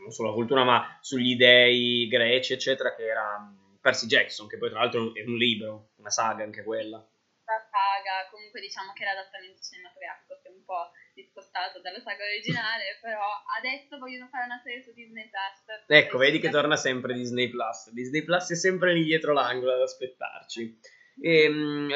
[0.00, 4.80] non sulla cultura, ma sugli dei greci, eccetera, che era Percy Jackson, che poi tra
[4.80, 6.96] l'altro è un libro, una saga anche quella.
[6.96, 12.96] Una saga, comunque diciamo che l'adattamento cinematografico si è un po' discostato dalla saga originale,
[13.02, 13.28] però
[13.58, 15.84] adesso vogliono fare una serie su Disney Plus.
[15.86, 17.90] Ecco, vedi che torna sempre Disney Plus.
[17.90, 20.80] Disney Plus è sempre lì dietro l'angolo ad aspettarci.
[21.18, 21.90] E, ehm,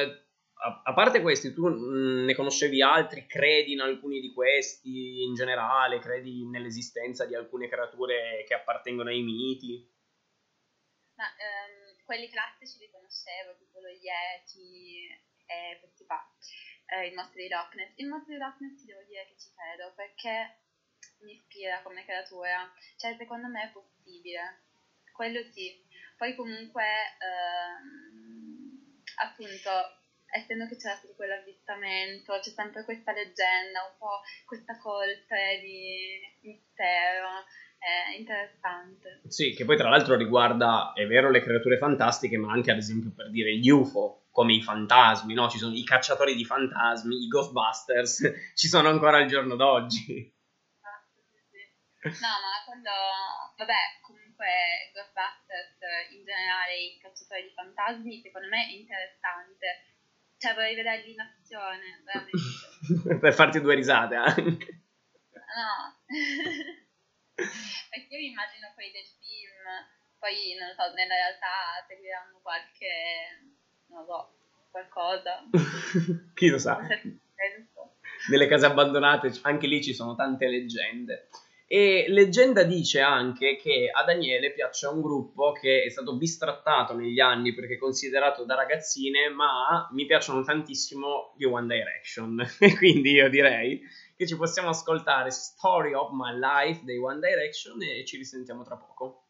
[0.85, 3.27] a, parte questi, tu mh, ne conoscevi altri?
[3.27, 5.99] Credi in alcuni di questi in generale?
[5.99, 9.87] Credi nell'esistenza di alcune creature che appartengono ai miti?
[11.17, 15.07] Ma ehm, quelli classici li conoscevo, tipo lo Yeti
[15.47, 16.19] e questi qua,
[16.87, 17.93] eh, il mostro di Loch Ness.
[17.97, 20.59] Il mostro di Loch Ness ti devo dire che ci credo perché
[21.21, 24.65] mi ispira come creatura, cioè secondo me è possibile,
[25.13, 25.83] quello sì.
[26.17, 26.85] Poi comunque,
[27.19, 28.54] ehm,
[29.17, 29.71] appunto,
[30.27, 37.45] essendo che c'era stato quell'avvistamento, c'è sempre questa leggenda, un po' questa coltre di mistero
[37.85, 39.21] è interessante.
[39.29, 43.13] Sì, che poi tra l'altro riguarda, è vero, le creature fantastiche, ma anche ad esempio
[43.15, 45.49] per dire gli UFO, come i fantasmi, no?
[45.51, 50.33] Ci sono i cacciatori di fantasmi, i Ghostbusters, ci sono ancora al giorno d'oggi.
[50.81, 52.23] Ah, sì, sì.
[52.23, 52.91] No, ma quando,
[53.59, 53.75] vabbè,
[54.35, 55.79] comunque Ghostbusters,
[56.11, 59.67] in generale i cacciatori di fantasmi, secondo me è interessante.
[60.37, 63.19] Cioè vorrei vederli in azione, veramente.
[63.23, 64.83] per farti due risate anche.
[65.55, 65.95] No.
[67.35, 69.63] Perché io mi immagino quelli del film,
[70.19, 73.55] poi non lo so, nella realtà seguiranno qualche,
[73.87, 74.35] non so,
[74.71, 75.43] qualcosa.
[76.35, 76.79] Chi lo sa?
[78.29, 81.29] Nelle case abbandonate anche lì ci sono tante leggende.
[81.67, 87.21] E leggenda dice anche che a Daniele piace un gruppo che è stato bistrattato negli
[87.21, 92.47] anni perché è considerato da ragazzine, ma mi piacciono tantissimo gli One Direction.
[92.59, 93.81] E quindi io direi
[94.15, 98.77] che ci possiamo ascoltare Story of My Life dei One Direction e ci risentiamo tra
[98.77, 99.23] poco.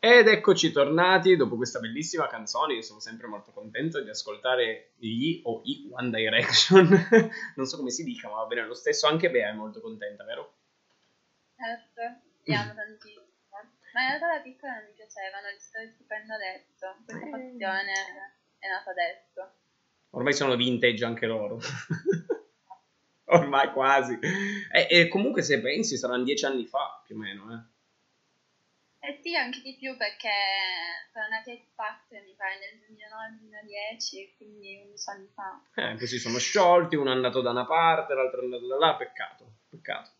[0.00, 5.40] Ed eccoci tornati dopo questa bellissima canzone, io sono sempre molto contento di ascoltare gli
[5.44, 6.86] o i One Direction,
[7.56, 10.24] non so come si dica, ma va bene lo stesso, anche Bea è molto contenta,
[10.24, 10.56] vero?
[11.56, 13.32] Certo, li amo tantissimo.
[13.94, 17.92] Ma in realtà da piccola non mi piacevano, li sto scoprendo adesso, questa passione
[18.58, 19.54] è nata adesso.
[20.10, 21.60] Ormai sono vintage anche loro.
[23.26, 24.18] Ormai quasi.
[24.20, 27.72] E, e, comunque se pensi saranno dieci anni fa più o meno, eh.
[29.06, 30.30] Eh sì, anche di più perché
[31.12, 35.62] sono nati X Factor mi pare nel 2009-2010, quindi 11 anni fa.
[35.74, 38.96] Eh, così sono sciolti, uno è andato da una parte, l'altro è andato da là,
[38.96, 40.10] peccato, peccato.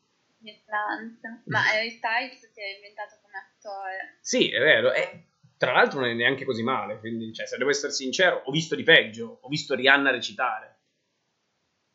[1.47, 4.19] Ma Harry Styles si è inventato come attore.
[4.21, 7.71] Sì, è vero, e tra l'altro non è neanche così male, quindi cioè, se devo
[7.71, 10.81] essere sincero, ho visto di peggio, ho visto Rihanna recitare.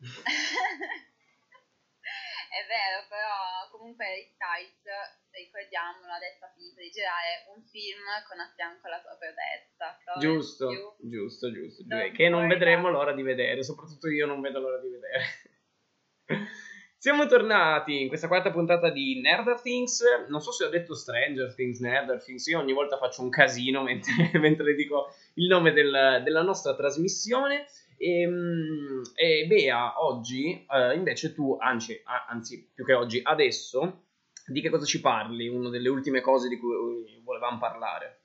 [2.50, 4.82] è vero, però comunque Harry Styles,
[5.30, 9.98] ricordiamolo, adesso ha finito di girare un film con a fianco la sua protesta.
[10.18, 14.80] Giusto, giusto, giusto, direi che non vedremo l'ora di vedere, soprattutto io non vedo l'ora
[14.80, 15.24] di vedere.
[17.00, 20.02] Siamo tornati in questa quarta puntata di Nerder Things.
[20.28, 22.46] Non so se ho detto Stranger Things, Nerder Things.
[22.48, 27.64] Io ogni volta faccio un casino mentre, mentre dico il nome del, della nostra trasmissione.
[27.96, 34.08] E, ehm, e Bea, oggi eh, invece tu, anzi, anzi, più che oggi, adesso,
[34.44, 35.48] di che cosa ci parli?
[35.48, 38.24] Una delle ultime cose di cui volevamo parlare.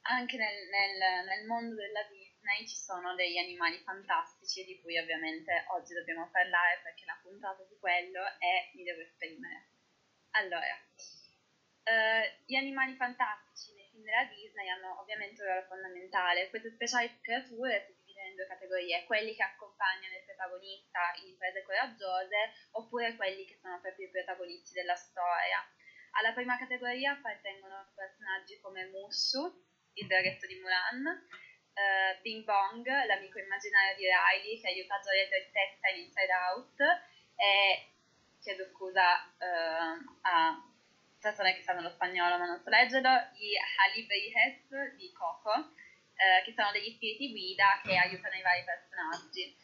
[0.00, 4.98] Anche nel, nel, nel mondo della vita Disney ci sono degli animali fantastici di cui
[4.98, 9.68] ovviamente oggi dobbiamo parlare perché la puntata di quello è mi devo esprimere.
[10.32, 10.76] Allora,
[11.84, 16.50] eh, gli animali fantastici nei film della Disney hanno ovviamente un ruolo fondamentale.
[16.50, 21.62] Queste speciali creature si dividono in due categorie, quelli che accompagnano il protagonista in imprese
[21.62, 25.64] coraggiose oppure quelli che sono proprio i protagonisti della storia.
[26.16, 31.26] Alla prima categoria appartengono personaggi come Mushu, il draghetto di Mulan,
[31.74, 36.80] uh, Bing Bong, l'amico immaginario di Riley che aiuta Gioia Testa in Inside Out
[37.36, 37.90] e
[38.40, 40.62] chiedo scusa uh, a
[41.18, 46.52] persone che sanno lo spagnolo ma non so leggerlo, i Halibejes di Coco, uh, che
[46.54, 49.62] sono degli spiriti guida che aiutano i vari personaggi.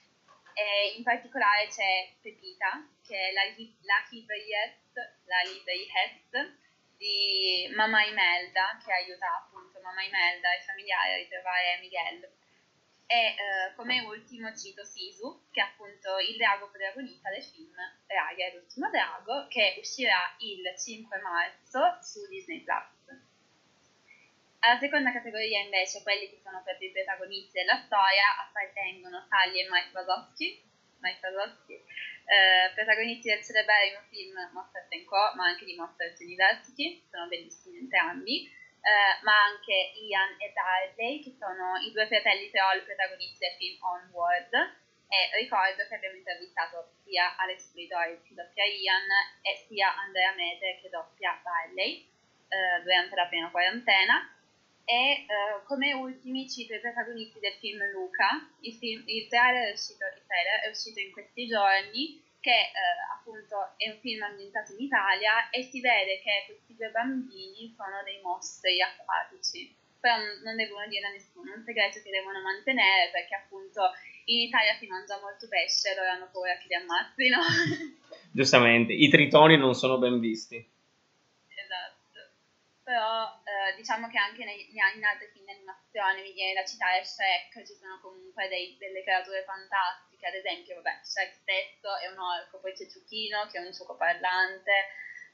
[0.54, 6.58] E in particolare c'è Pepita, che è la, la Hibejes
[7.00, 12.28] di Mamma Imelda, che aiuta appunto Mamma Imelda e i familiari a ritrovare Miguel.
[13.06, 17.74] E uh, come ultimo cito Sisu, che è appunto il drago protagonista del film
[18.06, 23.18] Raya è l'ultimo drago, che uscirà il 5 marzo su Disney Plus.
[24.60, 29.68] Alla seconda categoria invece, quelli che sono per i protagonisti della storia, appartengono Sally e
[29.70, 30.69] Mike Wazowski,
[31.00, 31.74] Mike Wazowski
[32.30, 38.46] eh, protagonisti del celeberrimo film Monsters Co., ma anche di Monsters University, sono bellissimi entrambi,
[38.46, 39.74] eh, ma anche
[40.06, 44.54] Ian e Darley, che sono i due fratelli troll protagonisti del film Onward,
[45.10, 49.10] e ricordo che abbiamo intervistato sia Alex Bridor che doppia Ian
[49.42, 52.06] e sia Andrea Mete che doppia Darley
[52.46, 54.39] eh, durante la prima quarantena
[54.90, 59.72] e uh, come ultimi cito i protagonisti del film Luca, il, film, il, trailer, è
[59.72, 64.74] uscito, il trailer, è uscito, in questi giorni, che uh, appunto è un film ambientato
[64.74, 69.70] in Italia e si vede che questi due bambini sono dei mostri acquatici,
[70.02, 73.94] però non devono dire a nessuno, è un segreto che devono mantenere perché appunto
[74.26, 77.38] in Italia si mangia molto pesce e loro hanno paura che li ammazzino.
[78.34, 80.58] Giustamente, i tritoni non sono ben visti
[82.90, 87.04] però eh, diciamo che anche nei, in altri film di animazione, mi viene da citare
[87.04, 92.18] Shrek, ci sono comunque dei, delle creature fantastiche, ad esempio, vabbè, Shrek stesso è un
[92.18, 94.72] orco, poi c'è Ciuchino che è un parlante,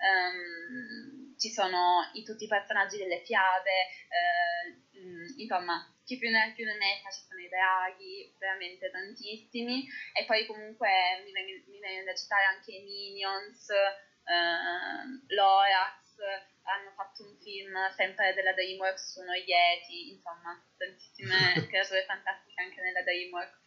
[0.05, 6.67] um, ci sono i, tutti i personaggi delle fiabe, eh, insomma, chi più ne, più
[6.67, 10.91] ne metta, ci sono i draghi, veramente tantissimi, e poi comunque
[11.25, 17.75] mi viene, mi viene da citare anche i Minions, eh, Lorax, hanno fatto un film
[17.95, 23.67] sempre della DreamWorks su noi Yeti, insomma, tantissime creature fantastiche anche nella DreamWorks,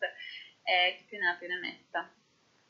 [0.64, 2.14] e chi più ne ha più ne metta.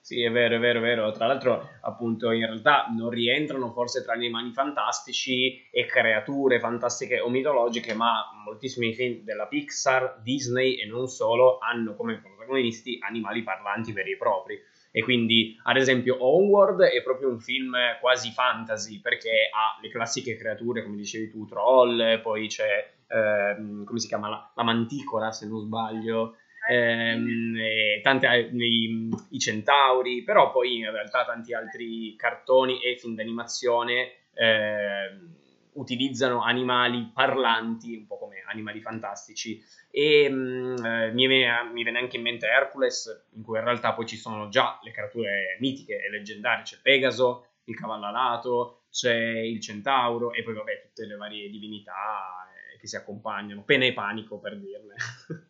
[0.02, 1.12] Sì, è vero, è vero, è vero.
[1.12, 7.20] Tra l'altro, appunto, in realtà non rientrano forse tra gli animali fantastici e creature fantastiche
[7.20, 13.44] o mitologiche, ma moltissimi film della Pixar, Disney e non solo hanno come protagonisti animali
[13.44, 14.60] parlanti veri e propri
[14.92, 20.36] e quindi ad esempio Onward è proprio un film quasi fantasy perché ha le classiche
[20.36, 24.30] creature come dicevi tu troll poi c'è ehm, come si chiama?
[24.30, 26.36] La, la, manticora se non sbaglio.
[26.70, 27.56] Ehm,
[28.04, 35.36] tanti, i, i, centauri però poi in realtà tanti altri cartoni e film d'animazione ehm,
[35.80, 39.64] utilizzano animali parlanti, un po' come animali fantastici.
[39.90, 43.94] E mm, eh, mi, viene, mi, viene, anche in mente Hercules, in cui in realtà
[43.94, 49.16] poi ci sono già le creature mitiche e leggendarie, c'è Pegaso, il cavallo alato, c'è
[49.16, 53.94] il centauro e poi vabbè tutte le varie divinità eh, che si accompagnano, pena e
[53.94, 54.96] panico per dirle.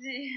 [0.00, 0.28] sì,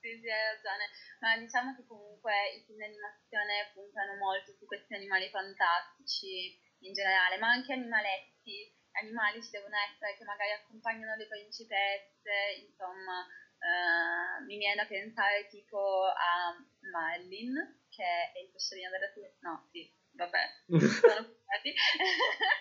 [0.00, 0.88] sì, sì, hai ragione,
[1.20, 6.92] ma diciamo che comunque i film di animazione puntano molto su questi animali fantastici in
[6.92, 13.26] generale, ma anche animaletti, animali ci devono essere che magari accompagnano le principesse, insomma,
[13.58, 16.54] eh, mi viene da pensare tipo a
[16.90, 17.54] Marlin,
[17.88, 20.44] che è il pesciolino della sirenetta, no, sì, vabbè,
[20.90, 21.40] sono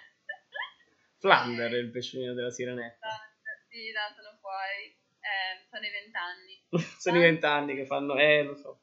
[1.22, 3.08] Flander è il pesciolino della sirenetta.
[3.70, 4.98] Sì, no, sono fuori.
[5.22, 6.66] Eh, sono i vent'anni.
[6.98, 8.82] sono i vent'anni che fanno, eh, lo so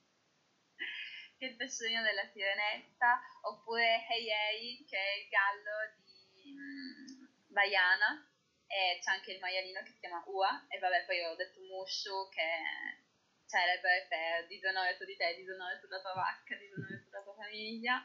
[1.46, 8.27] il pesciolino della sirenetta, oppure Hey Hey, che è il gallo di um, Baiana,
[8.68, 12.29] e c'è anche il maialino che si chiama Ua, e vabbè, poi ho detto Mushu,
[12.29, 13.07] che è
[13.48, 18.05] celebre per disonore su di te, disonore sulla tua vacca, disonore sulla tua famiglia.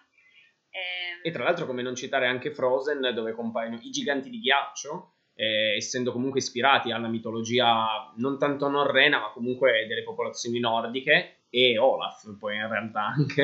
[0.69, 5.12] E, e tra l'altro come non citare anche Frozen, dove compaiono i giganti di ghiaccio,
[5.35, 11.77] eh, essendo comunque ispirati alla mitologia non tanto norrena, ma comunque delle popolazioni nordiche, e
[11.77, 13.43] Olaf poi in realtà anche.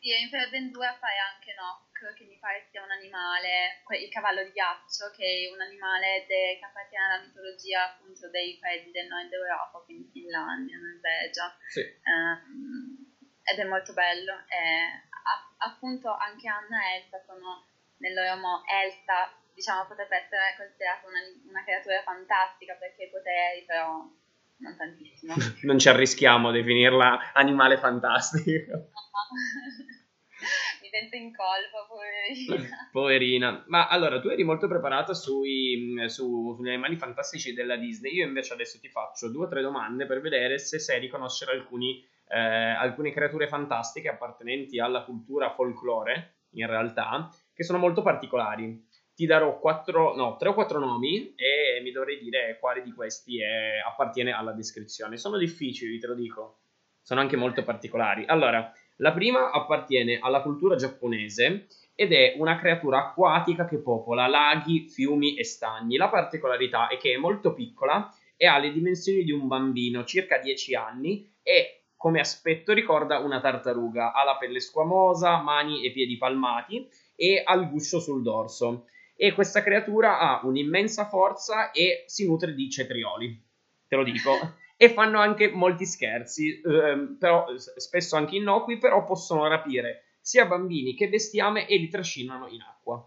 [0.00, 4.42] Sì, in Frozen 2 appare anche Nock, che mi pare sia un animale, il cavallo
[4.42, 9.08] di ghiaccio, che è un animale de, che appartiene alla mitologia appunto dei paesi del
[9.08, 11.54] nord Europa, quindi Finlandia, Norvegia.
[11.68, 11.84] Sì.
[12.08, 13.12] Um,
[13.44, 14.32] ed è molto bello.
[14.48, 14.56] E,
[15.04, 17.68] a, appunto anche Anna e Elsa sono
[17.98, 19.28] nel loro mo- Elsa,
[19.60, 21.20] diciamo, potrebbe essere considerata una,
[21.52, 24.08] una creatura fantastica perché i poteri, però
[24.56, 25.34] non tantissimo.
[25.68, 28.88] non ci arrischiamo a definirla animale fantastico.
[30.80, 32.88] mi sento in colpa, poverina.
[32.90, 33.64] poverina.
[33.68, 38.14] Ma allora, tu eri molto preparata sui, su, sugli animali fantastici della Disney.
[38.14, 42.02] Io invece adesso ti faccio due o tre domande per vedere se sai riconoscere alcuni,
[42.28, 48.88] eh, alcune creature fantastiche appartenenti alla cultura folklore, in realtà, che sono molto particolari.
[49.20, 53.38] Ti darò quattro, no, tre o quattro nomi e mi dovrei dire quale di questi
[53.42, 55.18] è, appartiene alla descrizione.
[55.18, 56.60] Sono difficili, te lo dico.
[57.02, 58.24] Sono anche molto particolari.
[58.26, 64.88] Allora, la prima appartiene alla cultura giapponese ed è una creatura acquatica che popola laghi,
[64.88, 65.98] fiumi e stagni.
[65.98, 70.38] La particolarità è che è molto piccola e ha le dimensioni di un bambino, circa
[70.38, 74.14] 10 anni, e come aspetto ricorda una tartaruga.
[74.14, 78.86] Ha la pelle squamosa, mani e piedi palmati e ha il guscio sul dorso.
[79.22, 83.48] E questa creatura ha un'immensa forza e si nutre di cetrioli.
[83.86, 84.54] Te lo dico.
[84.78, 90.94] e fanno anche molti scherzi, ehm, però, spesso anche innocui, però possono rapire sia bambini
[90.94, 93.06] che bestiame e li trascinano in acqua.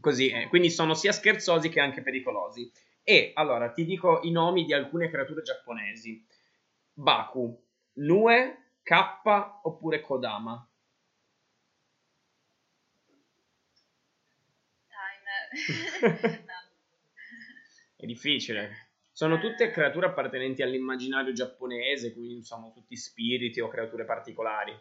[0.00, 0.48] Così è.
[0.48, 2.72] Quindi sono sia scherzosi che anche pericolosi.
[3.02, 6.26] E allora ti dico i nomi di alcune creature giapponesi:
[6.94, 7.62] Baku,
[7.96, 10.66] Nue, Kappa oppure Kodama.
[14.88, 15.42] Timer.
[15.42, 15.45] no.
[17.96, 18.90] È difficile.
[19.10, 24.78] Sono tutte creature appartenenti all'immaginario giapponese, quindi sono tutti spiriti o creature particolari.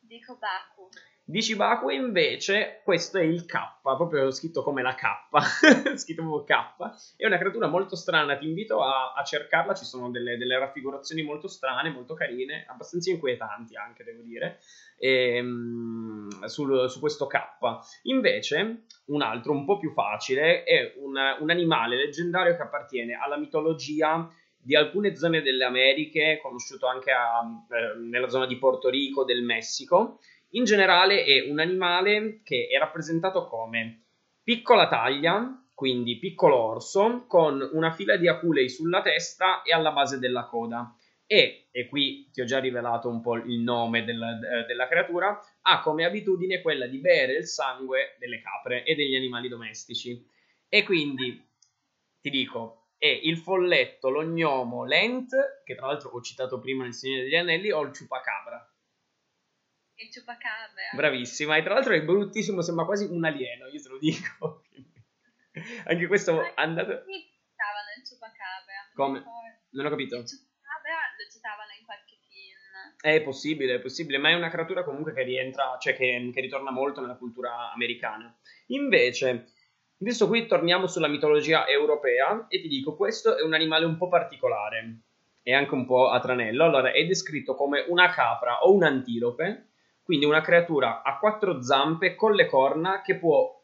[0.00, 0.88] Dico Baku.
[1.30, 7.14] Dici Baku invece questo è il K, proprio scritto come la K, scritto proprio K.
[7.16, 11.22] È una creatura molto strana, ti invito a, a cercarla, ci sono delle, delle, raffigurazioni
[11.22, 14.58] molto strane, molto carine, abbastanza inquietanti anche devo dire,
[14.98, 17.38] e, um, sul, su questo K.
[18.02, 23.38] Invece un altro un po' più facile è un, un animale leggendario che appartiene alla
[23.38, 24.28] mitologia
[24.62, 29.42] di alcune zone delle Americhe, conosciuto anche a, eh, nella zona di Porto Rico, del
[29.42, 30.18] Messico,
[30.50, 34.04] in generale è un animale che è rappresentato come
[34.42, 40.18] piccola taglia, quindi piccolo orso, con una fila di aculei sulla testa e alla base
[40.18, 40.94] della coda.
[41.26, 44.36] E, e qui ti ho già rivelato un po' il nome della,
[44.66, 49.48] della creatura, ha come abitudine quella di bere il sangue delle capre e degli animali
[49.48, 50.26] domestici.
[50.68, 51.40] E quindi
[52.20, 57.22] ti dico, è il folletto, l'ognomo, l'ent, che tra l'altro ho citato prima nel Signore
[57.22, 58.69] degli Anelli, o il ciupacabra.
[60.00, 60.88] Il ciupacabra.
[60.94, 64.64] Bravissima, e tra l'altro è bruttissimo, sembra quasi un alieno, io te lo dico.
[65.84, 67.04] Anche questo è andato...
[67.04, 68.90] Sì, citavano il ciupacabra.
[68.94, 69.22] Come?
[69.72, 70.16] Non ho capito.
[70.16, 72.96] Il ciupacabra lo citavano in qualche film.
[72.98, 76.70] È possibile, è possibile, ma è una creatura comunque che rientra, cioè che, che ritorna
[76.70, 78.34] molto nella cultura americana.
[78.68, 79.52] Invece,
[80.00, 84.08] adesso qui torniamo sulla mitologia europea e ti dico, questo è un animale un po'
[84.08, 85.00] particolare
[85.42, 86.64] e anche un po' a tranello.
[86.64, 89.66] Allora, è descritto come una capra o un'antilope
[90.10, 93.62] quindi una creatura a quattro zampe con le corna che può,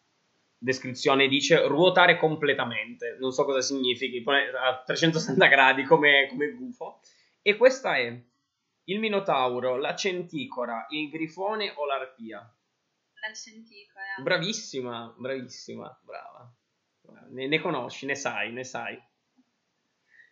[0.56, 3.16] descrizione dice, ruotare completamente.
[3.18, 7.00] Non so cosa significhi, a 360 gradi come, come gufo.
[7.42, 8.16] E questa è
[8.84, 12.38] il minotauro, la centicora, il grifone o l'arpia.
[12.38, 14.22] La centicora.
[14.22, 16.48] Bravissima, bravissima, brava.
[17.30, 18.96] Ne, ne conosci, ne sai, ne sai.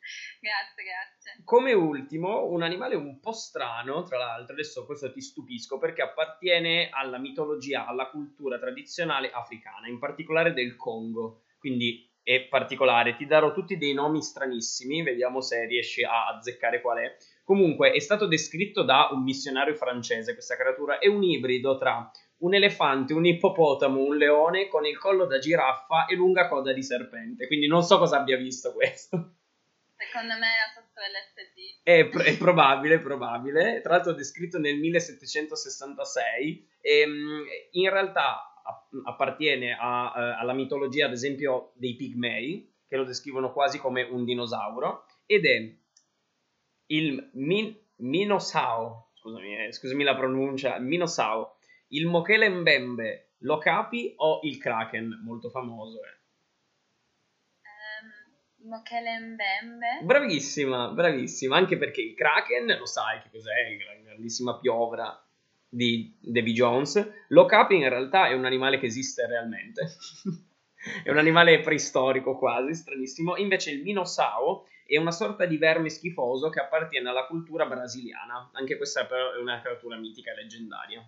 [0.41, 1.43] Grazie, grazie.
[1.45, 6.89] Come ultimo, un animale un po' strano, tra l'altro, adesso questo ti stupisco perché appartiene
[6.91, 11.45] alla mitologia, alla cultura tradizionale africana, in particolare del Congo.
[11.59, 16.99] Quindi è particolare, ti darò tutti dei nomi stranissimi, vediamo se riesci a azzeccare qual
[16.99, 17.17] è.
[17.45, 22.55] Comunque è stato descritto da un missionario francese questa creatura, è un ibrido tra un
[22.55, 27.47] elefante, un ippopotamo, un leone con il collo da giraffa e lunga coda di serpente,
[27.47, 29.34] quindi non so cosa abbia visto questo.
[30.11, 31.83] Secondo me era sotto LSD.
[31.83, 33.81] È, è probabile, è probabile.
[33.81, 38.55] Tra l'altro descritto nel 1766 e ehm, in realtà
[39.05, 44.25] appartiene a, uh, alla mitologia, ad esempio, dei pigmei, che lo descrivono quasi come un
[44.25, 45.77] dinosauro, ed è
[46.87, 54.59] il min- Minosao, scusami, eh, scusami la pronuncia, Minosao, il Mochele Mbembe, l'Okapi o il
[54.59, 55.99] Kraken, molto famoso.
[56.03, 56.24] Eh.
[58.65, 60.01] Mochele Mbembe.
[60.03, 65.23] Bravissima, bravissima, anche perché il Kraken, lo sai che cos'è, la grandissima piovra
[65.69, 67.27] di Davy Jones.
[67.29, 69.83] L'Okapi in realtà è un animale che esiste realmente.
[71.05, 73.37] è un animale preistorico quasi, stranissimo.
[73.37, 78.51] Invece il Minosao è una sorta di verme schifoso che appartiene alla cultura brasiliana.
[78.53, 81.01] Anche questa però è una creatura mitica e leggendaria.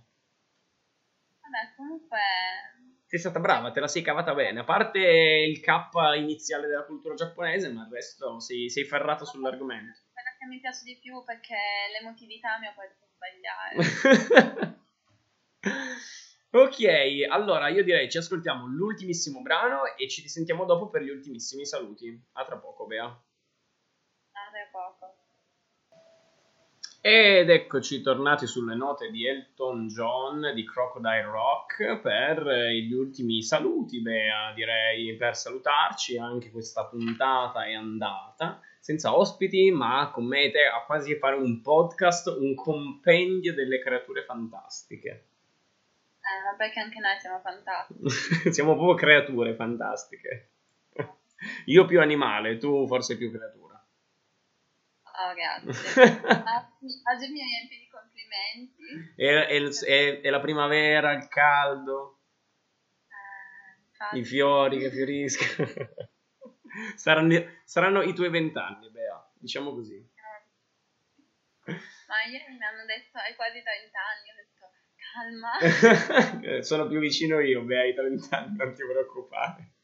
[1.40, 2.18] Vabbè, comunque
[3.07, 4.61] sei stata brava, te la sei cavata bene.
[4.61, 5.70] A parte il K
[6.16, 10.00] iniziale della cultura giapponese, ma il resto sei, sei ferrata sull'argomento.
[10.12, 11.57] Quella che mi piace di più perché
[11.98, 14.74] l'emotività mi ha fatto sbagliare.
[16.57, 21.66] Ok, allora io direi ci ascoltiamo l'ultimissimo brano e ci risentiamo dopo per gli ultimissimi
[21.66, 22.18] saluti.
[22.32, 23.04] A tra poco, Bea.
[23.04, 23.20] A
[24.50, 25.26] tra poco.
[27.09, 34.00] Ed eccoci tornati sulle note di Elton John di Crocodile Rock per gli ultimi saluti,
[34.00, 36.18] Bea, direi, per salutarci.
[36.18, 41.36] Anche questa puntata è andata senza ospiti, ma con me e te a quasi fare
[41.36, 45.09] un podcast, un compendio delle creature fantastiche.
[45.09, 48.50] Eh, ma perché anche noi siamo fantastici.
[48.50, 50.50] siamo proprio creature fantastiche.
[51.66, 53.65] Io più animale, tu forse più creatura.
[55.18, 56.02] Oh, grazie.
[57.08, 59.14] Oggi mi riempi di complimenti.
[59.16, 62.20] È, è, è, è, la primavera, il caldo,
[64.12, 65.68] eh, i fiori che fioriscono.
[66.96, 70.06] saranno, saranno, i tuoi vent'anni, Bea, diciamo così.
[71.64, 74.70] Ma ieri mi hanno detto hai quasi 30 anni, ho detto
[76.44, 76.60] calma.
[76.62, 79.76] Sono più vicino io, beh, ai 30 anni, non ti preoccupare.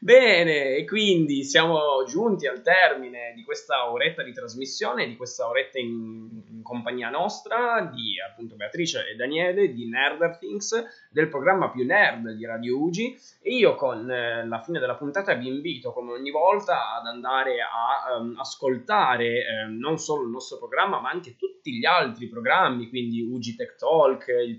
[0.00, 5.80] Bene, e quindi siamo giunti al termine di questa oretta di trasmissione, di questa oretta
[5.80, 11.84] in, in compagnia nostra, di appunto Beatrice e Daniele, di Nerder Things, del programma più
[11.84, 13.18] nerd di Radio Ugi.
[13.42, 17.56] E io con eh, la fine della puntata vi invito, come ogni volta, ad andare
[17.60, 22.88] a um, ascoltare eh, non solo il nostro programma, ma anche tutti gli altri programmi,
[22.88, 24.56] quindi Ugi Tech Talk, il,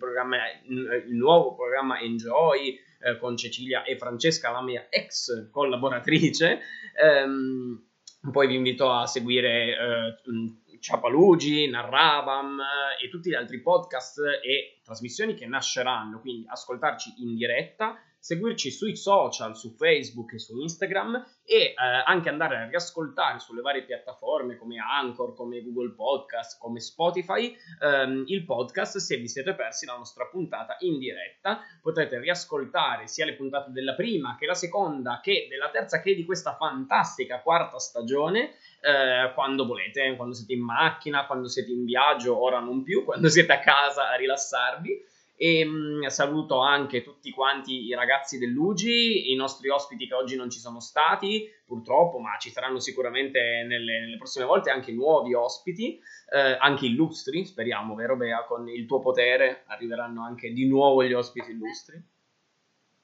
[1.07, 6.61] il nuovo programma Enjoy eh, con Cecilia e Francesca, la mia ex collaboratrice.
[7.01, 7.83] Ehm,
[8.31, 14.79] poi vi invito a seguire eh, Ciapalugi, Narravam eh, e tutti gli altri podcast e
[14.83, 21.25] trasmissioni che nasceranno, quindi ascoltarci in diretta seguirci sui social, su Facebook e su Instagram
[21.45, 26.79] e eh, anche andare a riascoltare sulle varie piattaforme come Anchor, come Google Podcast, come
[26.79, 31.61] Spotify ehm, il podcast se vi siete persi la nostra puntata in diretta.
[31.81, 36.25] Potete riascoltare sia le puntate della prima che la seconda che della terza che di
[36.25, 38.51] questa fantastica quarta stagione
[38.81, 43.29] eh, quando volete, quando siete in macchina, quando siete in viaggio, ora non più, quando
[43.29, 45.08] siete a casa a rilassarvi.
[45.41, 50.35] E mh, mm, saluto anche tutti quanti i ragazzi dell'UGI, i nostri ospiti che oggi
[50.35, 55.33] non ci sono stati, purtroppo, ma ci saranno sicuramente nelle, nelle prossime volte anche nuovi
[55.33, 55.97] ospiti,
[56.33, 58.43] eh, anche illustri, speriamo, vero Bea?
[58.43, 61.95] Con il tuo potere arriveranno anche di nuovo gli ospiti illustri.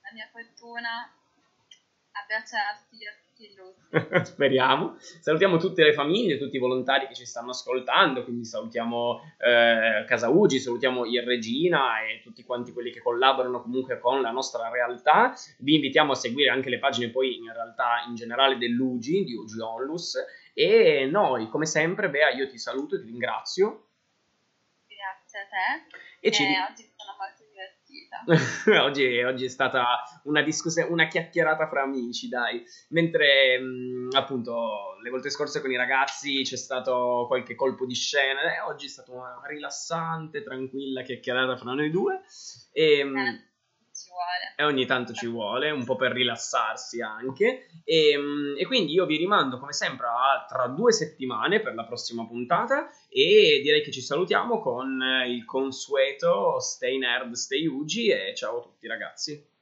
[0.01, 1.09] La mia fortuna
[2.11, 2.97] abbracciarti
[4.23, 4.95] Speriamo.
[4.97, 10.29] Salutiamo tutte le famiglie, tutti i volontari che ci stanno ascoltando, quindi salutiamo eh, Casa
[10.29, 15.33] Ugi, salutiamo il Regina e tutti quanti quelli che collaborano comunque con la nostra realtà.
[15.59, 19.59] Vi invitiamo a seguire anche le pagine poi in realtà in generale dell'Ugi, di Ugi
[19.59, 20.17] Onlus
[20.53, 23.87] e noi come sempre, Bea, io ti saluto e ti ringrazio.
[24.87, 25.97] Grazie a te.
[26.19, 26.43] E, e ci...
[26.43, 26.94] oggi
[28.81, 32.63] oggi, oggi, è stata una discussione, una chiacchierata fra amici, dai.
[32.89, 38.41] Mentre mh, appunto le volte scorse con i ragazzi c'è stato qualche colpo di scena,
[38.55, 42.21] eh, oggi è stata una rilassante, tranquilla chiacchierata fra noi due.
[42.71, 43.53] E, mh, eh.
[44.57, 47.67] E ogni tanto ci vuole, un po' per rilassarsi anche.
[47.83, 51.85] E, mm, e, quindi io vi rimando come sempre a tra due settimane per la
[51.85, 58.35] prossima puntata e direi che ci salutiamo con il consueto Stay Nerd, Stay Ugi e
[58.35, 59.54] ciao a tutti ragazzi.